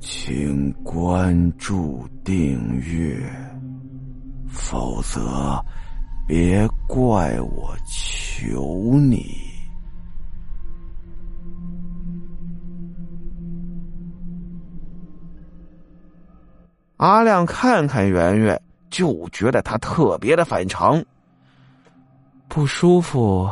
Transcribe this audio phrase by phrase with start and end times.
[0.00, 3.20] 请关注订阅，
[4.48, 5.62] 否则
[6.26, 9.26] 别怪我求你。
[16.96, 21.02] 阿亮看看圆圆，就觉得他特别的反常。
[22.48, 23.50] 不舒服，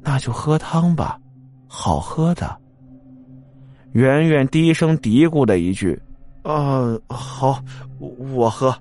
[0.00, 1.20] 那就喝汤吧，
[1.68, 2.60] 好喝的。
[3.92, 6.00] 圆圆低声嘀咕了一句
[6.42, 7.62] ：“啊，好，
[7.98, 8.74] 我喝。”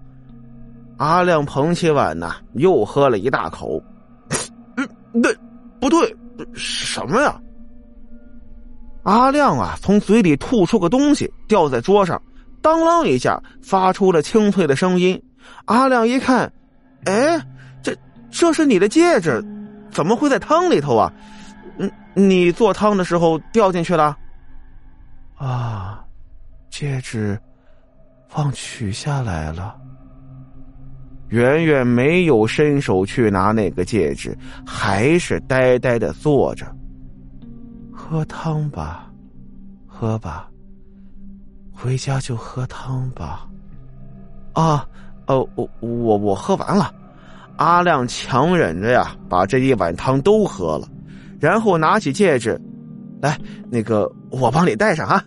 [0.98, 3.82] 阿亮捧起碗呐，又喝了一大口。
[4.78, 5.36] 嗯，对，
[5.80, 6.16] 不对，
[6.54, 7.40] 什么呀？
[9.04, 12.22] 阿亮啊，从嘴里吐出个东西，掉在桌上，
[12.62, 15.22] 当啷一下，发出了清脆的声音。
[15.66, 16.52] 阿亮一看，
[17.06, 17.40] 哎，
[17.84, 17.96] 这
[18.32, 19.44] 这是你的戒指，
[19.92, 21.12] 怎么会在汤里头啊？
[21.78, 24.18] 嗯，你做汤的时候掉进去了。
[25.36, 26.04] 啊，
[26.70, 27.38] 戒指
[28.36, 29.76] 忘取下来了。
[31.30, 36.66] 圆圆没有伸手去拿那个戒指，还是呆呆的坐着。
[37.92, 39.12] 喝汤吧，
[39.88, 40.50] 喝吧。
[41.74, 43.48] 回家就喝汤吧。
[44.54, 44.88] 啊，
[45.28, 46.94] 哦，我我我喝完了。
[47.58, 50.88] 阿亮强忍着呀，把这一碗汤都喝了，
[51.40, 52.60] 然后拿起戒指。
[53.22, 53.40] 来，
[53.72, 55.24] 那个我帮你戴上啊！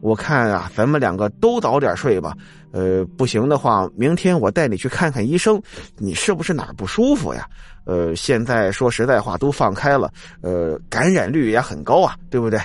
[0.00, 2.36] 我看啊，咱们两个都早点睡吧。
[2.72, 5.60] 呃，不行的话，明天我带你去看看医生。
[5.96, 7.48] 你是不是哪不舒服呀？
[7.84, 10.10] 呃，现在说实在话，都放开了，
[10.42, 12.60] 呃，感染率也很高啊，对不对？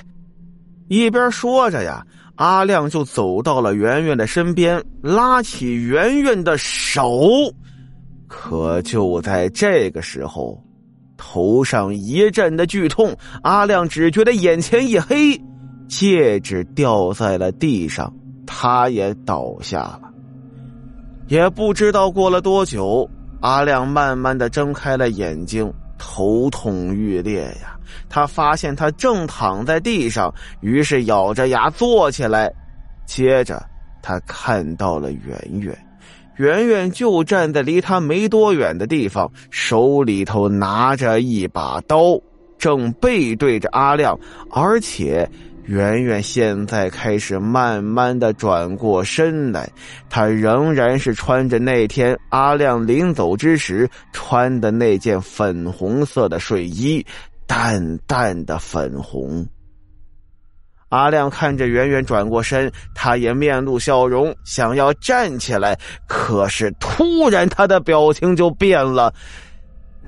[0.88, 7.54] 一边说着呀，阿亮就走到了圆圆的身边，拉起圆圆的手。
[8.28, 10.62] 可就在这个时候。
[11.24, 15.40] 头上一阵的剧痛，阿亮只觉得眼前一黑，
[15.92, 18.11] 戒指掉在了地上，
[18.47, 20.02] 他也倒下了。
[21.28, 23.07] 也不知道过了多久，
[23.41, 27.78] 阿亮慢慢的睁开了眼睛，头痛欲裂呀。
[28.07, 32.50] 他发现他正躺在地上，于是咬着牙坐起来，
[33.06, 33.62] 接着
[34.01, 35.78] 他看到了圆圆。
[36.38, 42.18] 圆圆就站在离他没多远的地方，手里头拿着一把刀，
[42.57, 44.18] 正背对着阿亮。
[44.50, 45.30] 而且，
[45.72, 49.72] 圆圆现在开始慢慢的转过身来，
[50.09, 57.06] 她仍然是穿着那天阿亮临走之时穿的那件粉红色的睡衣，
[57.48, 59.48] 淡淡的粉红。
[60.90, 69.14] 阿亮看着圆圆转过身，他也面露笑容，想要站起来，可是突然他的表情就变了。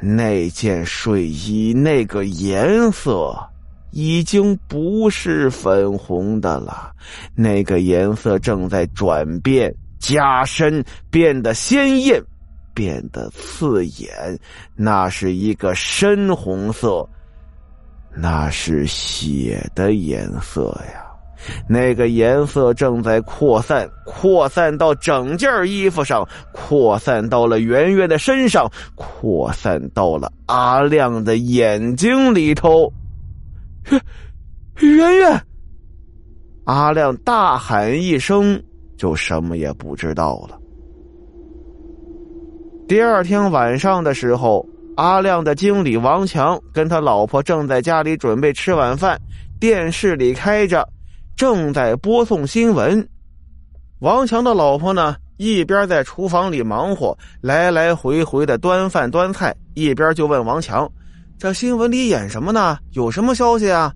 [0.02, 3.34] 那件睡衣那个颜色
[3.94, 6.92] 已经不是粉红的了，
[7.36, 12.22] 那个颜色正在转变、加深，变得鲜艳，
[12.74, 14.12] 变得刺眼，
[14.76, 17.08] 那是一个深红色。
[18.16, 21.06] 那是血的颜色呀，
[21.68, 32.92] 那个颜色正在扩散，扩散到整件衣服上，扩散到了圆圆的身上，扩散到了阿亮的眼睛里头。
[34.80, 35.42] 圆圆，
[36.66, 38.62] 阿亮大喊一声，
[38.98, 40.60] 就什么也不知道了。
[42.88, 44.66] 第二天晚上的时候。
[44.96, 49.20] 阿亮的经理王强跟他老婆正在家里准备吃晚饭，
[49.60, 50.88] 电视里开着，
[51.36, 53.04] 正在播送新闻。
[54.02, 60.88] 王强的老婆呢，一边在厨房里忙活，来来回回的端饭端菜，一边就问王强
[61.38, 62.78] ：“这新闻里演什么呢？
[62.92, 63.94] 有什么消息啊？”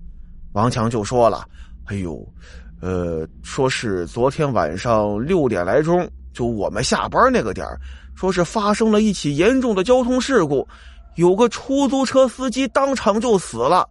[0.52, 1.46] 王强就说了
[1.86, 2.26] ：“哎呦，
[2.80, 7.66] 呃，说是昨天晚上六点来钟，就我们下班那个点。”
[8.14, 10.66] 说是发生了一起严重的交通事故，
[11.14, 13.88] 有个出租车司机当场就死了，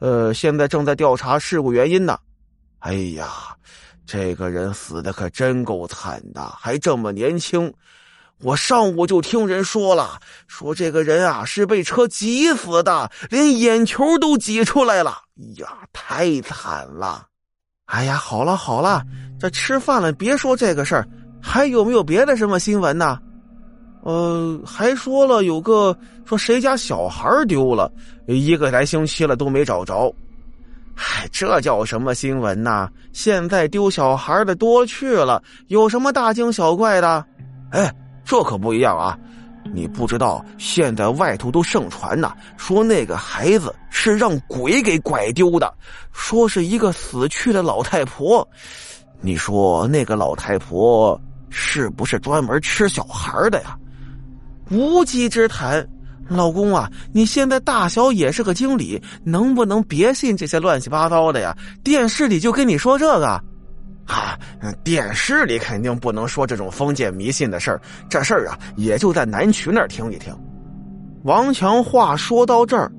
[0.00, 2.18] 呃，现在正在调查事故原因呢。
[2.80, 3.28] 哎呀，
[4.04, 7.72] 这个人死的可真够惨的，还这么年轻。
[8.42, 15.18] 我上午就听人说了，说这个人啊是被车挤死的，连眼球都挤出来了。
[15.56, 17.26] 呀，太惨了！
[17.86, 19.02] 哎呀，好了好了，
[19.40, 21.08] 这吃饭了，别说这个事儿，
[21.40, 23.18] 还有没有别的什么新闻呢？
[24.02, 27.90] 呃，还说了有个说谁家小孩丢了，
[28.26, 30.14] 一个来星期了都没找着。
[30.94, 32.88] 嗨，这叫什么新闻呐？
[33.12, 37.24] 现在丢小孩的多去了，有什么大惊小怪的？
[37.70, 37.92] 哎，
[38.28, 39.18] 这可不一样啊！
[39.72, 45.72] 你不知道，现在外头都盛传呐，说那个孩子是让鬼给拐丢的，
[46.12, 48.46] 说是一个死去的老太婆。
[49.22, 53.78] 你说那个老太婆是不是专门吃小孩的呀？
[54.70, 55.86] 无稽之谈，
[56.28, 61.56] 老公啊，你现在大小也是个经理，能不能别信这些乱七八糟的呀？
[61.82, 63.42] 电视里就跟你说这个，
[64.08, 64.38] 啊，
[64.82, 70.34] 电视里肯定不能说这种封建迷信的事儿，这事儿啊，也就在南渠那儿听一听。
[71.24, 72.90] 王强话说到这儿，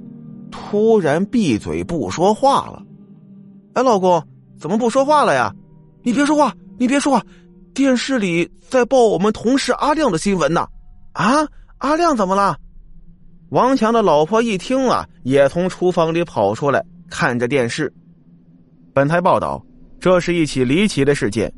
[0.52, 2.82] 突然闭嘴不说话了。
[3.74, 4.24] 哎，老公，
[4.60, 5.54] 怎么不说话了呀？
[6.04, 7.24] 你别说话，你别说话，
[7.74, 10.68] 电视里在报我们同事阿亮的新闻呢。
[11.14, 11.48] 啊，
[11.80, 12.56] 阿亮怎么了？
[13.50, 17.92] 王强的老婆一听啊，也从厨房里跑出来，看着电视。
[18.94, 19.64] 本台报道，
[20.00, 21.52] 这是一起离奇的事件。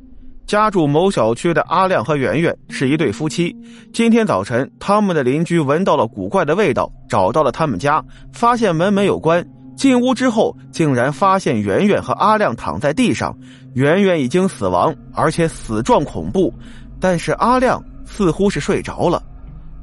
[0.48, 3.56] 家住某小区的阿亮和圆圆是一对夫妻。
[3.94, 8.04] 今天早晨，他们的邻居闻到了古怪的味道，找到了他们家，
[8.34, 9.46] 发现门没有关。
[9.78, 13.36] 进屋之后，竟然发现圆圆和阿亮躺在地上，
[13.76, 16.54] 圆圆已经死亡，而且死状恐怖，
[17.00, 19.24] 但是阿亮似乎是睡着了。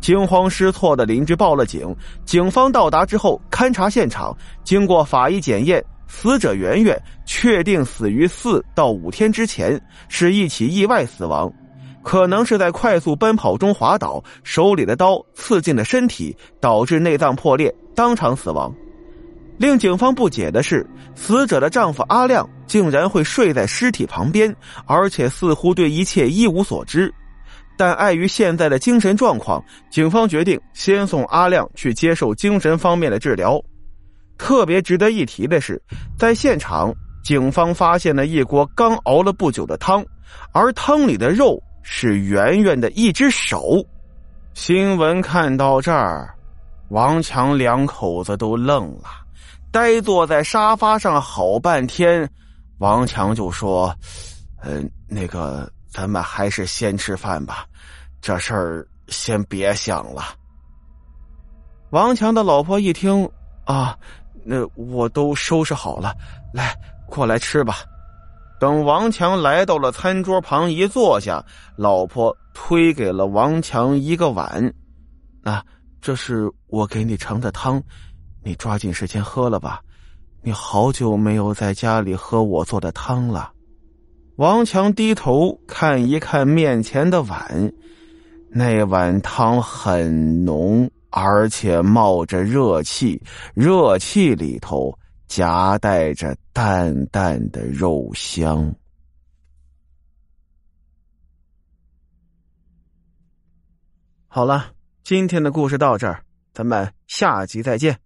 [0.00, 1.94] 惊慌失措的邻居报了警，
[2.24, 11.52] 警方到达之后勘察现场，经过法医检验，死者圆圆确定死于四到五天之前，是一起意外死亡，
[12.02, 18.74] 可能是在快速奔跑中滑倒，手里的刀刺进了身体，导致内脏破裂，当场死亡。
[19.58, 24.54] 令警方不解的是，死者的丈夫阿亮竟然会睡在尸体旁边，
[24.86, 27.12] 而且似乎对一切一无所知。
[27.76, 33.60] 但碍于现在的精神状况，警方决定先送阿亮去接受精神方面的治疗。
[34.38, 35.82] 特别值得一提的是，
[36.16, 40.02] 在现场，警方发现了一锅刚熬了不久的汤，
[40.52, 43.84] 而汤里的肉是圆圆的一只手。
[44.54, 46.34] 新闻看到这儿，
[46.88, 49.04] 王强两口子都愣了。
[49.70, 52.28] 呆坐在沙发上好半天，
[52.78, 53.94] 王强就说
[54.64, 57.66] ：“嗯，那个，咱们还是先吃饭吧，
[58.20, 60.22] 这事儿先别想了。”
[61.90, 63.28] 王强的老婆一听
[63.64, 63.96] 啊，
[64.50, 66.14] 那我都收拾好了，
[66.54, 66.74] 来，
[67.06, 67.80] 过来吃吧。
[68.58, 71.44] 等王强来到了餐桌旁一坐下，
[71.76, 74.72] 老婆推给了王强一个碗，
[75.42, 75.62] 啊，
[76.00, 77.82] 这是我给你盛的汤。
[78.42, 79.82] 你抓紧时间喝了吧，
[80.42, 83.52] 你好久没有在家里喝我做的汤了。
[84.36, 87.70] 王强低头看一看面前的碗，
[88.50, 93.22] 那碗汤很浓，而且冒着热气，
[93.54, 94.96] 热气里头
[95.26, 98.74] 夹带着淡淡的肉香。
[104.26, 104.72] 好了，
[105.02, 106.22] 今天的故事到这儿，
[106.52, 107.98] 咱们下集再见。